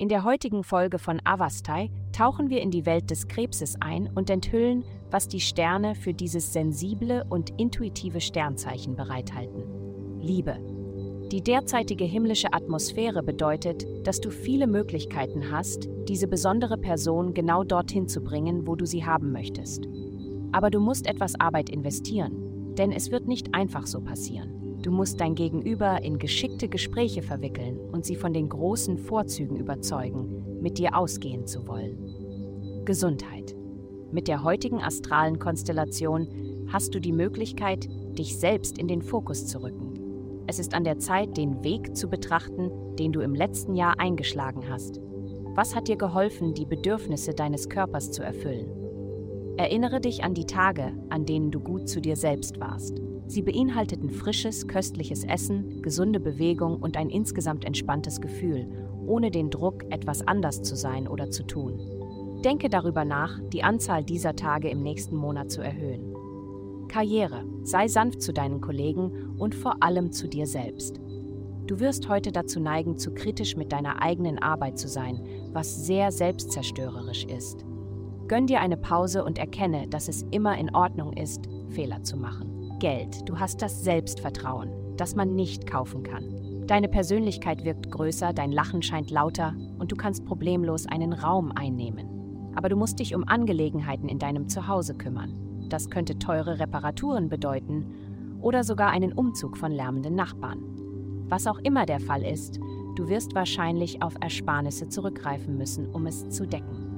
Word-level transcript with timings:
In 0.00 0.08
der 0.08 0.24
heutigen 0.24 0.64
Folge 0.64 0.98
von 0.98 1.20
Avastai 1.24 1.90
tauchen 2.12 2.48
wir 2.48 2.62
in 2.62 2.70
die 2.70 2.86
Welt 2.86 3.10
des 3.10 3.28
Krebses 3.28 3.76
ein 3.80 4.10
und 4.14 4.30
enthüllen, 4.30 4.82
was 5.10 5.28
die 5.28 5.40
Sterne 5.40 5.94
für 5.94 6.14
dieses 6.14 6.54
sensible 6.54 7.26
und 7.28 7.50
intuitive 7.60 8.22
Sternzeichen 8.22 8.96
bereithalten. 8.96 9.62
Liebe. 10.20 10.58
Die 11.30 11.42
derzeitige 11.42 12.04
himmlische 12.04 12.52
Atmosphäre 12.52 13.22
bedeutet, 13.22 13.86
dass 14.04 14.20
du 14.20 14.30
viele 14.30 14.66
Möglichkeiten 14.66 15.52
hast, 15.52 15.88
diese 16.08 16.26
besondere 16.26 16.78
Person 16.78 17.34
genau 17.34 17.62
dorthin 17.62 18.08
zu 18.08 18.22
bringen, 18.22 18.66
wo 18.66 18.76
du 18.76 18.86
sie 18.86 19.04
haben 19.04 19.32
möchtest. 19.32 19.84
Aber 20.50 20.70
du 20.70 20.80
musst 20.80 21.06
etwas 21.06 21.38
Arbeit 21.38 21.68
investieren, 21.68 22.74
denn 22.74 22.90
es 22.90 23.10
wird 23.10 23.28
nicht 23.28 23.54
einfach 23.54 23.86
so 23.86 24.00
passieren. 24.00 24.59
Du 24.82 24.90
musst 24.90 25.20
dein 25.20 25.34
Gegenüber 25.34 26.02
in 26.02 26.18
geschickte 26.18 26.68
Gespräche 26.68 27.20
verwickeln 27.20 27.78
und 27.92 28.06
sie 28.06 28.16
von 28.16 28.32
den 28.32 28.48
großen 28.48 28.96
Vorzügen 28.96 29.56
überzeugen, 29.56 30.60
mit 30.62 30.78
dir 30.78 30.96
ausgehen 30.96 31.46
zu 31.46 31.66
wollen. 31.66 32.82
Gesundheit. 32.86 33.54
Mit 34.10 34.26
der 34.26 34.42
heutigen 34.42 34.80
astralen 34.80 35.38
Konstellation 35.38 36.26
hast 36.72 36.94
du 36.94 37.00
die 37.00 37.12
Möglichkeit, 37.12 37.88
dich 38.18 38.38
selbst 38.38 38.78
in 38.78 38.88
den 38.88 39.02
Fokus 39.02 39.46
zu 39.46 39.62
rücken. 39.62 40.44
Es 40.46 40.58
ist 40.58 40.74
an 40.74 40.84
der 40.84 40.98
Zeit, 40.98 41.36
den 41.36 41.62
Weg 41.62 41.94
zu 41.94 42.08
betrachten, 42.08 42.70
den 42.96 43.12
du 43.12 43.20
im 43.20 43.34
letzten 43.34 43.76
Jahr 43.76 44.00
eingeschlagen 44.00 44.68
hast. 44.68 45.00
Was 45.54 45.74
hat 45.74 45.88
dir 45.88 45.96
geholfen, 45.96 46.54
die 46.54 46.64
Bedürfnisse 46.64 47.34
deines 47.34 47.68
Körpers 47.68 48.10
zu 48.10 48.22
erfüllen? 48.22 48.70
Erinnere 49.60 50.00
dich 50.00 50.24
an 50.24 50.32
die 50.32 50.46
Tage, 50.46 50.94
an 51.10 51.26
denen 51.26 51.50
du 51.50 51.60
gut 51.60 51.86
zu 51.86 52.00
dir 52.00 52.16
selbst 52.16 52.58
warst. 52.60 52.98
Sie 53.26 53.42
beinhalteten 53.42 54.08
frisches, 54.08 54.66
köstliches 54.66 55.22
Essen, 55.22 55.82
gesunde 55.82 56.18
Bewegung 56.18 56.80
und 56.80 56.96
ein 56.96 57.10
insgesamt 57.10 57.66
entspanntes 57.66 58.22
Gefühl, 58.22 58.66
ohne 59.04 59.30
den 59.30 59.50
Druck, 59.50 59.84
etwas 59.90 60.26
anders 60.26 60.62
zu 60.62 60.76
sein 60.76 61.06
oder 61.06 61.30
zu 61.30 61.42
tun. 61.42 61.78
Denke 62.42 62.70
darüber 62.70 63.04
nach, 63.04 63.38
die 63.52 63.62
Anzahl 63.62 64.02
dieser 64.02 64.34
Tage 64.34 64.70
im 64.70 64.82
nächsten 64.82 65.14
Monat 65.14 65.50
zu 65.50 65.60
erhöhen. 65.60 66.14
Karriere. 66.88 67.44
Sei 67.62 67.86
sanft 67.86 68.22
zu 68.22 68.32
deinen 68.32 68.62
Kollegen 68.62 69.36
und 69.36 69.54
vor 69.54 69.82
allem 69.82 70.10
zu 70.10 70.26
dir 70.26 70.46
selbst. 70.46 71.02
Du 71.66 71.80
wirst 71.80 72.08
heute 72.08 72.32
dazu 72.32 72.60
neigen, 72.60 72.96
zu 72.96 73.12
kritisch 73.12 73.56
mit 73.56 73.72
deiner 73.72 74.00
eigenen 74.00 74.38
Arbeit 74.38 74.78
zu 74.78 74.88
sein, 74.88 75.20
was 75.52 75.84
sehr 75.84 76.12
selbstzerstörerisch 76.12 77.26
ist. 77.26 77.66
Gönn 78.30 78.46
dir 78.46 78.60
eine 78.60 78.76
Pause 78.76 79.24
und 79.24 79.38
erkenne, 79.38 79.88
dass 79.88 80.06
es 80.06 80.22
immer 80.30 80.56
in 80.56 80.72
Ordnung 80.72 81.14
ist, 81.14 81.48
Fehler 81.70 82.04
zu 82.04 82.16
machen. 82.16 82.78
Geld, 82.78 83.28
du 83.28 83.40
hast 83.40 83.60
das 83.60 83.82
Selbstvertrauen, 83.82 84.70
das 84.96 85.16
man 85.16 85.34
nicht 85.34 85.66
kaufen 85.66 86.04
kann. 86.04 86.64
Deine 86.68 86.86
Persönlichkeit 86.86 87.64
wirkt 87.64 87.90
größer, 87.90 88.32
dein 88.32 88.52
Lachen 88.52 88.82
scheint 88.82 89.10
lauter 89.10 89.56
und 89.80 89.90
du 89.90 89.96
kannst 89.96 90.26
problemlos 90.26 90.86
einen 90.86 91.12
Raum 91.12 91.50
einnehmen. 91.50 92.52
Aber 92.54 92.68
du 92.68 92.76
musst 92.76 93.00
dich 93.00 93.16
um 93.16 93.26
Angelegenheiten 93.26 94.08
in 94.08 94.20
deinem 94.20 94.48
Zuhause 94.48 94.94
kümmern. 94.94 95.66
Das 95.68 95.90
könnte 95.90 96.16
teure 96.20 96.60
Reparaturen 96.60 97.28
bedeuten 97.28 97.84
oder 98.40 98.62
sogar 98.62 98.90
einen 98.90 99.12
Umzug 99.12 99.56
von 99.56 99.72
lärmenden 99.72 100.14
Nachbarn. 100.14 100.62
Was 101.28 101.48
auch 101.48 101.58
immer 101.58 101.84
der 101.84 101.98
Fall 101.98 102.22
ist, 102.22 102.60
du 102.94 103.08
wirst 103.08 103.34
wahrscheinlich 103.34 104.04
auf 104.04 104.14
Ersparnisse 104.20 104.88
zurückgreifen 104.88 105.58
müssen, 105.58 105.90
um 105.90 106.06
es 106.06 106.28
zu 106.28 106.46
decken. 106.46 106.89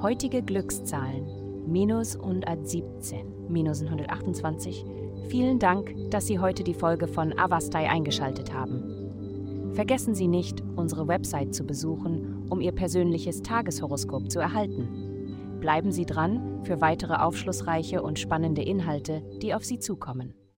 Heutige 0.00 0.42
Glückszahlen 0.42 1.26
minus 1.66 2.14
117, 2.14 3.48
minus 3.48 3.82
128. 3.82 4.84
Vielen 5.28 5.58
Dank, 5.58 5.92
dass 6.10 6.28
Sie 6.28 6.38
heute 6.38 6.62
die 6.62 6.74
Folge 6.74 7.08
von 7.08 7.36
Avastai 7.36 7.90
eingeschaltet 7.90 8.54
haben. 8.54 9.72
Vergessen 9.74 10.14
Sie 10.14 10.28
nicht, 10.28 10.62
unsere 10.76 11.08
Website 11.08 11.52
zu 11.52 11.64
besuchen, 11.64 12.46
um 12.48 12.60
Ihr 12.60 12.70
persönliches 12.70 13.42
Tageshoroskop 13.42 14.30
zu 14.30 14.38
erhalten. 14.38 15.58
Bleiben 15.60 15.90
Sie 15.90 16.06
dran 16.06 16.60
für 16.62 16.80
weitere 16.80 17.14
aufschlussreiche 17.14 18.00
und 18.00 18.20
spannende 18.20 18.62
Inhalte, 18.62 19.22
die 19.42 19.52
auf 19.52 19.64
Sie 19.64 19.80
zukommen. 19.80 20.32